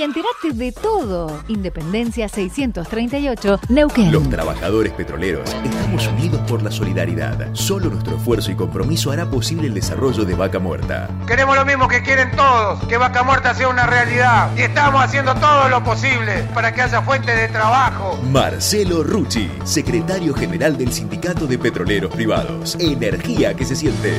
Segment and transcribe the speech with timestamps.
[0.00, 1.42] y entérate de todo.
[1.48, 4.10] Independencia 638, Neuquén.
[4.10, 7.50] Los trabajadores petroleros estamos unidos por la solidaridad.
[7.52, 11.10] Solo nuestro esfuerzo y compromiso hará posible el desarrollo de Vaca Muerta.
[11.26, 14.50] Queremos lo mismo que quieren todos, que Vaca Muerta sea una realidad.
[14.56, 18.18] Y estamos haciendo todo lo posible para que haya fuentes de trabajo.
[18.30, 22.74] Marcelo Rucci, secretario general del Sindicato de Petroleros Privados.
[22.80, 24.14] Energía que se siente.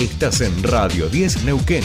[0.00, 1.84] Estás en Radio 10 Neuquén.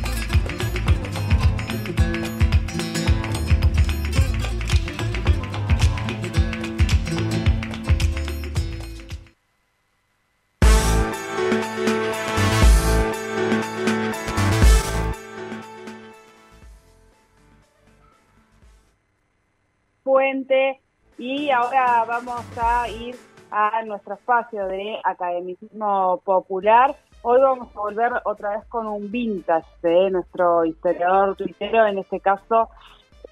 [21.51, 23.15] Ahora vamos a ir
[23.51, 26.95] a nuestro espacio de academicismo popular.
[27.23, 32.21] Hoy vamos a volver otra vez con un vintage de nuestro historiador tuitero, en este
[32.21, 32.69] caso,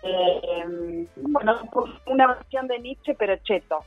[0.03, 1.55] eh, bueno,
[2.07, 3.83] una versión de Nietzsche, pero cheto.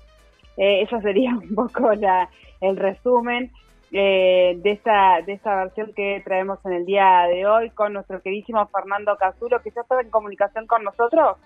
[0.56, 2.28] Eh, eso sería un poco la,
[2.60, 3.52] el resumen
[3.92, 8.22] eh, de esta de esta versión que traemos en el día de hoy con nuestro
[8.22, 11.36] queridísimo Fernando Casulo, que ya está en comunicación con nosotros.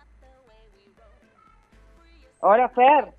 [2.41, 3.13] Hola, Fer.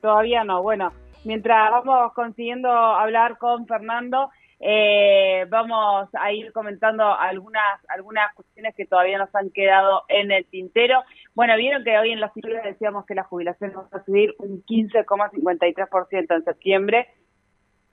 [0.00, 0.62] Todavía no.
[0.62, 0.92] Bueno,
[1.24, 8.86] mientras vamos consiguiendo hablar con Fernando, eh, vamos a ir comentando algunas algunas cuestiones que
[8.86, 11.02] todavía nos han quedado en el tintero.
[11.34, 14.62] Bueno, vieron que hoy en las cifras decíamos que la jubilación va a subir un
[14.64, 17.08] 15,53% en septiembre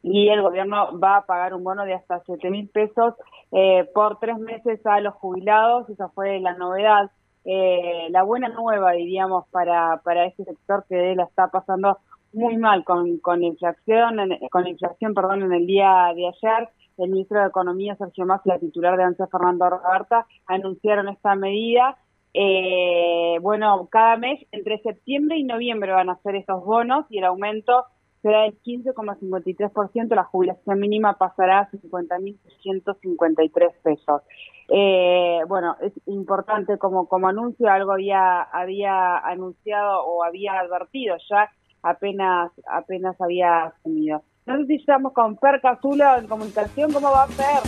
[0.02, 3.16] y el gobierno va a pagar un bono de hasta 7 mil pesos
[3.52, 5.90] eh, por tres meses a los jubilados.
[5.90, 7.12] Esa fue la novedad
[7.46, 11.98] eh, la buena nueva, diríamos, para, para este sector que la está pasando
[12.34, 16.70] muy mal con, con inflación, en, con inflación, perdón, en el día de ayer.
[16.98, 21.34] El ministro de Economía, Sergio Massa, y la titular de ANSA, Fernando Roberta, anunciaron esta
[21.36, 21.98] medida.
[22.34, 27.24] Eh, bueno, cada mes, entre septiembre y noviembre van a ser estos bonos y el
[27.24, 27.86] aumento
[28.22, 34.22] será del 15,53%, la jubilación mínima pasará a 50.653 pesos.
[34.68, 41.50] Eh, bueno, es importante como, como anuncio, algo había, había anunciado o había advertido ya,
[41.82, 44.22] apenas, apenas había asumido.
[44.46, 47.64] No sé si estamos con Per Cazulo en comunicación, ¿cómo va Per?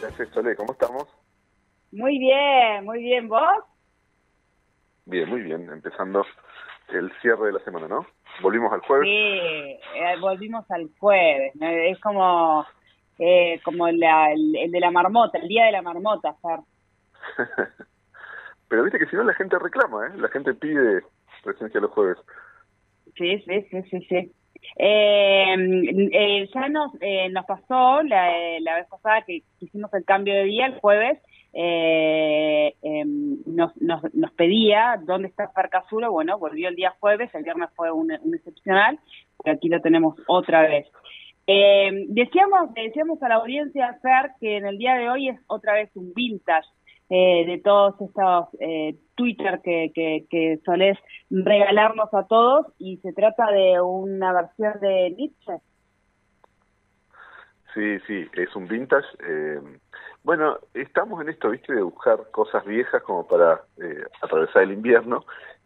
[0.00, 1.08] Gracias, Sole, ¿cómo estamos?
[1.92, 3.64] Muy bien, muy bien, ¿vos?
[5.06, 6.24] Bien, muy bien, empezando
[6.92, 8.06] el cierre de la semana, ¿no?
[8.42, 9.06] Volvimos al jueves.
[9.06, 11.68] Sí, eh, volvimos al jueves, ¿no?
[11.68, 12.66] es como
[13.18, 16.60] eh, como la, el, el, de la marmota, el día de la marmota, Fer.
[18.68, 20.10] Pero viste que si no la gente reclama, ¿eh?
[20.16, 21.02] La gente pide
[21.44, 22.18] presencia los jueves.
[23.16, 24.32] Sí, sí, sí, sí, sí.
[24.76, 25.54] Eh,
[26.12, 30.44] eh, ya nos, eh, nos pasó la, la vez pasada que hicimos el cambio de
[30.44, 31.18] día el jueves,
[31.52, 37.70] eh, eh, nos, nos, pedía dónde está Farcasulo, bueno, volvió el día jueves, el viernes
[37.74, 38.98] fue un, excepcional,
[39.42, 40.86] pero aquí lo tenemos otra vez.
[41.46, 45.74] Eh, decíamos, decíamos a la audiencia, Fer, que en el día de hoy es otra
[45.74, 46.68] vez un vintage
[47.08, 50.96] eh, de todos estos eh, Twitter que, que, que solés
[51.28, 55.54] regalarnos a todos y se trata de una versión de Nietzsche.
[57.74, 59.06] Sí, sí, es un vintage.
[59.26, 59.60] Eh,
[60.22, 65.24] bueno, estamos en esto, viste, de buscar cosas viejas como para eh, atravesar el invierno.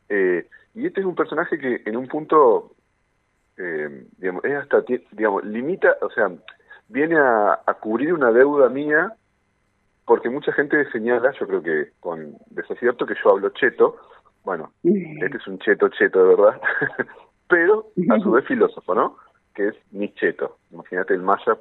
[0.08, 2.72] Eh, y este es un personaje que en un punto,
[3.56, 6.30] eh, digamos, es hasta, digamos, limita, o sea,
[6.88, 9.14] viene a, cubrir una deuda mía
[10.06, 13.96] porque mucha gente señala, yo creo que con desacierto, que yo hablo cheto.
[14.44, 16.60] Bueno, este es un cheto cheto de verdad,
[17.48, 19.16] pero a su vez filósofo, ¿no?
[19.54, 20.58] Que es Nietzscheto.
[20.70, 21.58] Imagínate el mashup,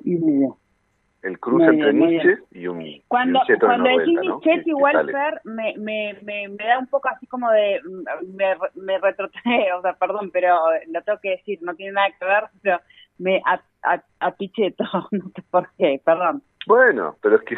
[1.24, 2.64] el cruce entre bien, Nietzsche bien.
[2.64, 4.36] y un, Cuando, y un cheto cuando de decís 90, ¿no?
[4.40, 5.12] Nietzsche, Que- que igual.
[5.12, 7.82] Fer, me, me, me, me da un poco así como de.
[8.36, 10.56] Me, me retrotrae, o sea, perdón, pero
[10.92, 12.80] lo tengo que decir, no tiene nada que ver, pero
[13.18, 16.42] me a, a, apicheto, no sé por qué, perdón.
[16.66, 17.58] Bueno, pero es que,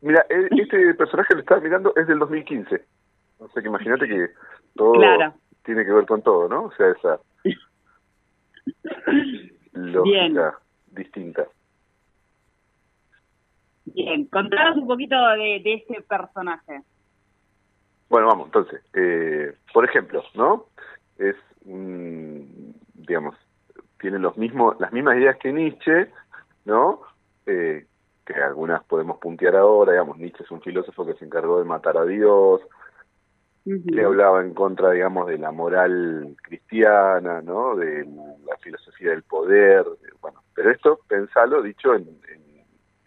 [0.00, 2.84] mira, e- este personaje lo estaba mirando es del 2015.
[3.40, 4.28] O sea que imagínate que
[4.74, 5.34] todo Claro.
[5.64, 6.64] tiene que ver con todo, ¿no?
[6.64, 7.18] O sea, esa
[9.72, 10.58] lógica
[10.92, 11.46] distinta.
[13.94, 16.82] Bien, contanos un poquito de, de este personaje.
[18.08, 20.66] Bueno, vamos, entonces, eh, por ejemplo, ¿no?
[21.18, 23.36] Es, un, digamos,
[24.00, 26.08] tiene los mismos, las mismas ideas que Nietzsche,
[26.64, 27.02] ¿no?
[27.46, 27.86] Eh,
[28.24, 31.96] que algunas podemos puntear ahora, digamos, Nietzsche es un filósofo que se encargó de matar
[31.96, 32.62] a Dios,
[33.64, 37.76] que hablaba en contra, digamos, de la moral cristiana, ¿no?
[37.76, 38.04] De
[38.46, 39.84] la filosofía del poder,
[40.22, 42.06] bueno, pero esto, pensalo, dicho en,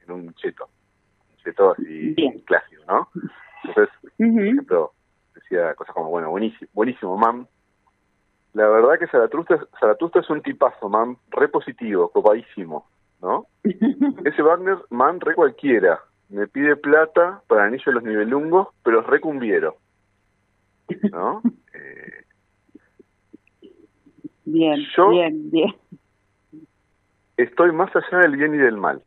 [0.09, 0.67] un cheto,
[1.31, 2.15] un cheto así
[2.45, 3.07] clásico, ¿no?
[3.63, 4.93] Entonces, por ejemplo,
[5.35, 7.47] decía cosas como, bueno, buenísimo, buenísimo, mam.
[8.53, 12.87] La verdad que Zaratustra, Zaratustra es un tipazo, mam, re positivo, copadísimo,
[13.21, 13.45] ¿no?
[14.25, 15.99] Ese Wagner, man, re cualquiera.
[16.29, 19.77] Me pide plata para el anillo de los nivelungos, pero es re cumbiero.
[21.11, 21.41] ¿No?
[21.73, 22.25] Eh,
[24.43, 25.75] bien, bien, bien.
[27.37, 29.01] Estoy más allá del bien y del mal.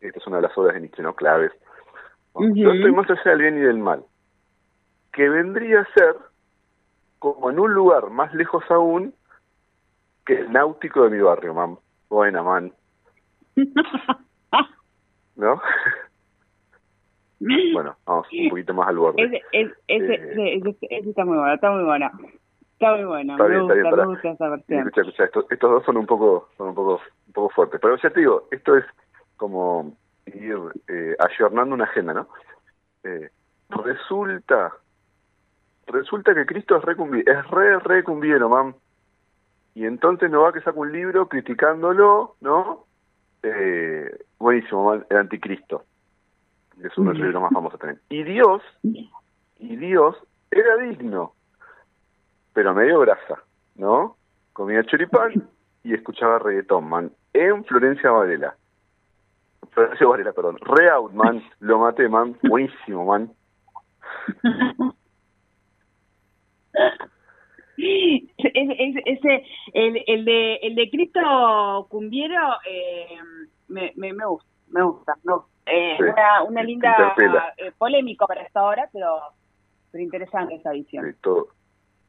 [0.00, 1.14] Esta es una de las obras de Nietzsche, ¿no?
[1.14, 1.52] Claves.
[2.34, 4.04] Yo estoy más allá del bien y del mal.
[5.12, 6.16] Que vendría a ser
[7.18, 9.12] como en un lugar más lejos aún
[10.24, 11.76] que el náutico de mi barrio, mam.
[12.08, 12.72] Buena, man.
[15.36, 15.60] ¿No?
[17.72, 19.22] bueno, vamos un poquito más al borde.
[19.22, 22.10] Ese, ese, eh, ese, ese, está muy bueno, está muy bueno.
[22.72, 24.78] Está muy bueno, está me, bien, gusta, me gusta esa versión.
[24.78, 27.80] Escucha, escucha, estos, estos dos son un poco, son un poco, un poco fuertes.
[27.80, 28.84] Pero ya te digo, esto es
[29.40, 29.96] como
[30.26, 32.28] ir eh, ayornando una agenda, ¿no?
[33.04, 33.30] Eh,
[33.70, 34.74] resulta,
[35.86, 36.94] resulta que Cristo es re,
[37.24, 38.74] es re, re cumbiero, mam.
[39.74, 42.84] Y entonces no va que saca un libro criticándolo, ¿no?
[43.42, 45.84] Eh, buenísimo, el anticristo.
[46.84, 48.00] Es uno de los libros más famosos también.
[48.10, 50.16] Y Dios, y Dios
[50.50, 51.32] era digno,
[52.52, 53.42] pero medio grasa,
[53.76, 54.16] ¿no?
[54.52, 55.48] Comía choripán
[55.82, 58.54] y escuchaba reggaetón, man, en Florencia Varela.
[59.70, 60.58] Florencia Varela, perdón.
[60.60, 61.42] Re out, man.
[61.60, 62.36] Lo maté, man.
[62.42, 63.30] Buenísimo, man.
[67.76, 72.36] ese, el, el de el de Cristo Cumbiero
[72.68, 73.18] eh,
[73.68, 77.14] me, me, me gusta me gusta no eh, una, una linda
[77.56, 79.20] eh, polémico para esta hora pero
[79.90, 81.48] pero interesante esa visión todo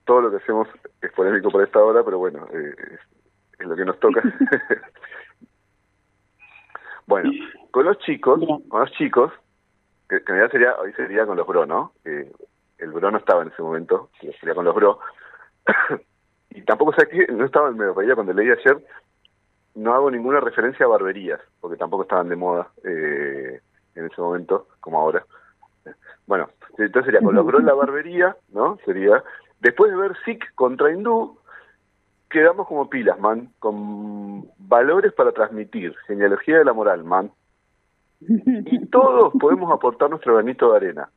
[0.05, 0.67] todo lo que hacemos
[1.01, 2.73] es polémico para esta hora pero bueno eh,
[3.59, 4.21] es, lo que nos toca
[7.07, 7.31] bueno
[7.71, 9.31] con los chicos con los chicos
[10.09, 13.49] que, en realidad sería hoy sería con los bro no el bro no estaba en
[13.49, 14.09] ese momento
[14.39, 14.99] sería con los bro
[16.51, 18.83] y tampoco sé que no estaba en medio reía cuando leí ayer,
[19.75, 23.61] no hago ninguna referencia a barberías, porque tampoco estaban de moda eh,
[23.95, 25.25] en ese momento, como ahora.
[26.27, 28.77] Bueno, entonces sería, con logró la barbería, ¿no?
[28.85, 29.23] Sería,
[29.59, 31.37] después de ver Sikh contra Hindú,
[32.31, 37.31] quedamos como pilas, man, con valores para transmitir, genealogía de la moral, man.
[38.19, 41.09] Y todos podemos aportar nuestro granito de arena.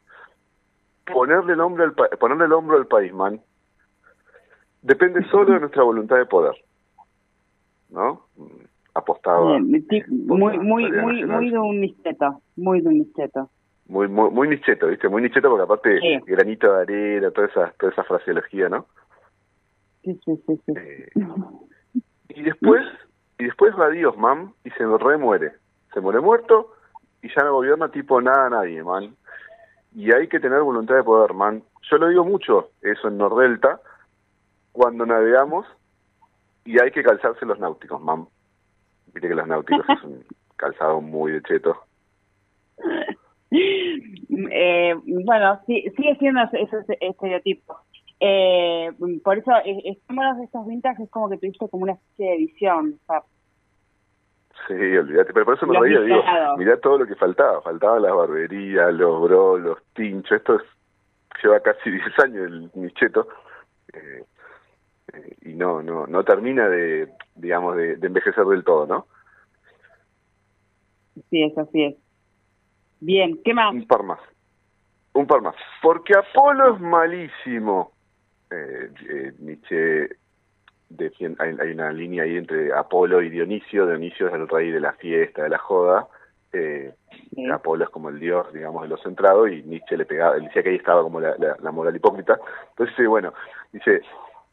[1.12, 3.40] Ponerle el hombro al, ponerle el hombro al país, man
[4.84, 6.54] depende solo de nuestra voluntad de poder.
[7.90, 8.26] ¿No?
[8.94, 9.58] Apostado.
[9.58, 13.50] muy, muy, muy, muy de un nicheto, muy de un nicheto.
[13.86, 15.08] Muy, muy, muy nicheto, ¿viste?
[15.08, 18.86] Muy nicheto porque aparte granito de arena, toda esa, toda esa fraseología, ¿no?
[20.04, 20.60] Sí, sí, sí.
[20.66, 20.72] sí.
[20.76, 21.08] Eh,
[22.28, 22.82] y después,
[23.38, 25.52] y después va Dios, man, y se remuere.
[25.92, 26.74] Se muere muerto
[27.22, 29.16] y ya no gobierna tipo nada a nadie, man.
[29.94, 31.62] Y hay que tener voluntad de poder, man.
[31.90, 33.80] Yo lo digo mucho, eso en Nordelta,
[34.72, 35.66] cuando navegamos
[36.64, 38.26] y hay que calzarse los náuticos, mam.
[39.12, 40.24] Viste que los náuticos es un
[40.56, 41.76] calzado muy de cheto.
[44.50, 47.78] Eh, bueno, sí, sigue siendo ese, estereotipo.
[48.26, 48.90] Eh,
[49.22, 52.98] por eso, estamos de estos vintage es como que tuviste como una especie de visión.
[54.66, 56.22] Sí, olvídate, pero por eso me reía, digo,
[56.56, 60.58] mirá todo lo que faltaba, faltaba las barberías, los bros, los tinchos, esto
[61.42, 63.28] lleva casi 10 años el nicheto,
[63.92, 64.24] eh,
[65.42, 69.06] y no, no, no termina de, digamos, de, envejecer del todo, ¿no?
[71.28, 71.96] Sí, es, así es.
[73.00, 73.74] Bien, ¿qué más?
[73.74, 74.20] Un par más.
[75.12, 75.56] Un par más.
[75.82, 77.93] Porque Apolo es malísimo.
[78.54, 80.08] Eh, eh, Nietzsche
[81.38, 83.86] hay, hay, una línea ahí entre Apolo y Dionisio.
[83.86, 86.06] Dionisio es el rey de la fiesta, de la joda.
[86.52, 86.94] Eh,
[87.52, 90.70] Apolo es como el dios, digamos, de lo centrado, y Nietzsche le pegaba, decía que
[90.70, 92.38] ahí estaba como la, la, moral hipócrita.
[92.70, 93.32] Entonces, bueno,
[93.72, 94.02] dice,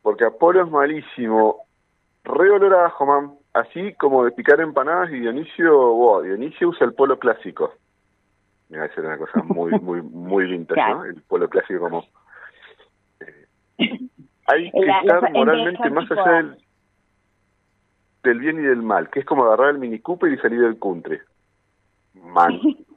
[0.01, 1.65] porque Apolo es malísimo.
[2.24, 2.93] Re olor a.
[3.53, 7.74] Así como de picar empanadas y Dionisio, wow, Dionisio usa el polo clásico.
[8.70, 11.03] Mira, esa era una cosa muy, muy, muy vintage, ¿no?
[11.03, 12.05] El polo clásico como...
[13.78, 16.58] Hay que estar moralmente más allá del,
[18.24, 20.80] del bien y del mal, que es como agarrar el Mini Cooper y salir del
[20.80, 21.20] country.
[22.13, 22.60] Man.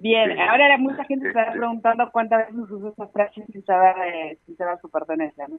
[0.00, 4.38] Bien, ahora mucha gente se está preguntando cuántas veces usó esa frase sin saber, eh,
[4.46, 5.58] sin saber su pertenencia, ¿no?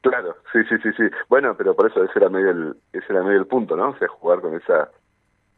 [0.00, 1.04] Claro, sí, sí, sí, sí.
[1.28, 3.90] Bueno, pero por eso ese era medio el, ese era medio el punto, ¿no?
[3.90, 4.90] O sea, jugar con esa,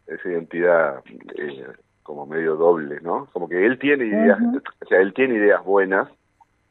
[0.06, 1.02] esa identidad
[1.38, 1.66] eh,
[2.02, 3.28] como medio doble, ¿no?
[3.32, 4.38] Como que él tiene ideas,
[4.80, 6.08] o sea, él tiene ideas buenas,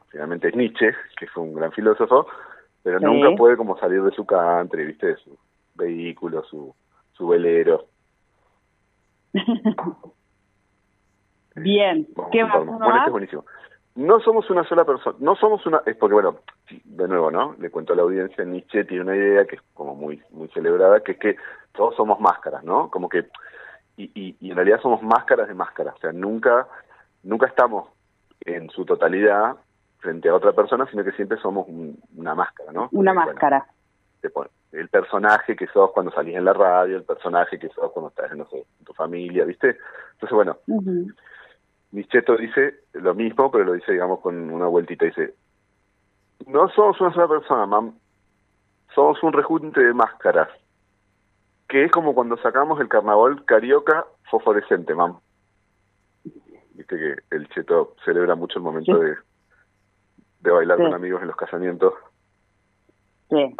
[0.08, 2.26] finalmente es Nietzsche, que fue un gran filósofo,
[2.82, 5.06] pero nunca puede como salir de su country, ¿viste?
[5.08, 5.38] De su
[5.74, 6.74] vehículo, su,
[7.12, 7.86] su velero.
[11.54, 12.64] Bien, ¿qué más?
[12.64, 13.44] Bueno, este es buenísimo.
[13.94, 16.38] No somos una sola persona, no somos una, es porque bueno,
[16.84, 17.54] de nuevo, ¿no?
[17.58, 21.00] Le cuento a la audiencia, Nietzsche tiene una idea que es como muy muy celebrada,
[21.00, 21.36] que es que
[21.72, 22.90] todos somos máscaras, ¿no?
[22.90, 23.26] Como que,
[23.96, 26.66] y, y, en realidad somos máscaras de máscaras, o sea, nunca,
[27.22, 27.88] nunca estamos
[28.40, 29.56] en su totalidad
[29.98, 31.66] frente a otra persona, sino que siempre somos
[32.16, 32.88] una máscara, ¿no?
[32.92, 33.66] Una máscara.
[34.72, 38.36] el personaje que sos cuando salís en la radio, el personaje que sos cuando estás,
[38.36, 39.76] no sé, en tu familia, ¿viste?
[40.14, 40.56] Entonces, bueno,
[41.92, 45.04] Micheto dice lo mismo, pero lo dice, digamos, con una vueltita.
[45.04, 45.34] Dice,
[46.46, 47.94] no somos una sola persona, mam.
[48.94, 50.48] Somos un rejunte de máscaras.
[51.72, 55.20] Que es como cuando sacamos el carnaval carioca fosforescente, mam.
[56.74, 59.14] Viste que el cheto celebra mucho el momento de,
[60.40, 61.94] de bailar con amigos en los casamientos.
[63.30, 63.56] Sí.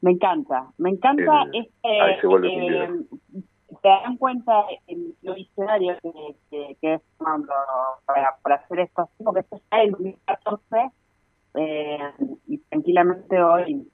[0.00, 2.88] Me encanta, me encanta este, ahí se vuelve eh,
[3.82, 7.52] te dan cuenta en lo diccionario que, que, es cuando
[8.04, 10.90] para, para hacer esto, porque esto está en 2014
[11.54, 12.12] eh,
[12.48, 13.88] y tranquilamente hoy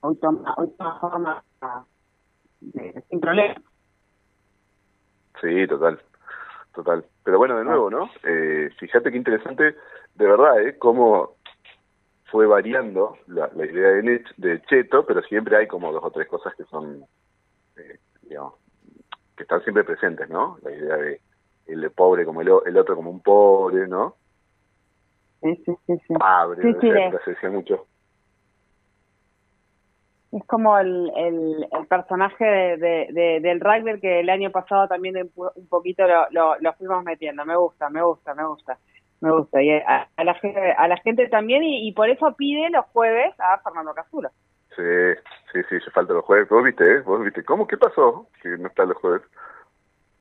[0.00, 1.44] hoy toma, hoy toma forma
[2.60, 3.54] de, sin problema.
[5.40, 6.00] Sí, total,
[6.74, 7.04] total.
[7.24, 8.10] Pero bueno, de nuevo, ¿no?
[8.24, 9.76] Eh, fíjate qué interesante,
[10.14, 10.76] de verdad, ¿eh?
[10.78, 11.36] Cómo
[12.30, 16.28] fue variando la, la idea de, de Cheto, pero siempre hay como dos o tres
[16.28, 17.04] cosas que son,
[17.76, 18.54] eh, digamos,
[19.36, 20.58] que están siempre presentes, ¿no?
[20.62, 21.20] La idea de
[21.66, 24.16] el pobre como el, el otro como un pobre, ¿no?
[25.42, 25.98] Sí, sí, sí.
[26.06, 26.14] sí.
[26.18, 26.88] Abre, sí,
[27.24, 27.86] se decía mucho.
[30.30, 35.30] Es como el, el, el personaje de, de, del rugby que el año pasado también
[35.34, 37.44] un poquito lo, lo, lo, fuimos metiendo.
[37.46, 38.78] Me gusta, me gusta, me gusta.
[39.20, 39.62] Me gusta.
[39.62, 43.34] Y a, la, gente, a la gente también, y, y por eso pide los jueves
[43.40, 44.28] a Fernando Casulo.
[44.76, 44.82] Sí,
[45.52, 46.48] sí, sí, se falta los jueves.
[46.48, 47.00] Vos viste, ¿eh?
[47.00, 47.44] Vos viste.
[47.44, 47.66] ¿Cómo?
[47.66, 48.28] ¿Qué pasó?
[48.42, 49.22] Que no están los jueves.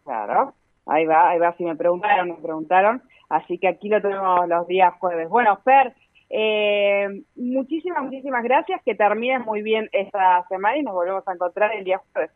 [0.03, 0.53] Claro,
[0.87, 1.53] ahí va, ahí va.
[1.57, 3.03] Si me preguntaron, me preguntaron.
[3.29, 5.29] Así que aquí lo tenemos los días jueves.
[5.29, 5.93] Bueno, Fer,
[6.29, 8.81] eh, muchísimas, muchísimas gracias.
[8.83, 12.31] Que termines muy bien esta semana y nos volvemos a encontrar el día jueves.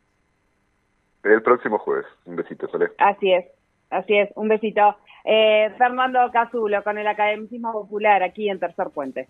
[1.24, 2.06] El próximo jueves.
[2.26, 2.90] Un besito, Sole.
[2.98, 3.46] Así es,
[3.90, 4.30] así es.
[4.36, 4.98] Un besito.
[5.24, 9.28] Eh, Fernando Casulo con el Academicismo Popular aquí en Tercer Puente.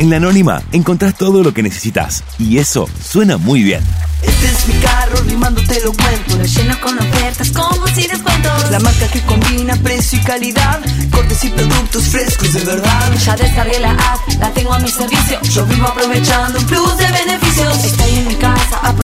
[0.00, 3.84] En la Anónima encontrás todo lo que necesitas y eso suena muy bien.
[4.22, 6.42] Este es mi carro, rimando te lo cuento.
[6.42, 8.70] Lleno con ofertas, como si descuentos.
[8.70, 10.80] La marca que combina precio y calidad.
[11.10, 13.12] Cortes y productos frescos de verdad.
[13.22, 15.38] Ya descargué la app, la tengo a mi servicio.
[15.42, 17.10] Yo vivo aprovechando un plus de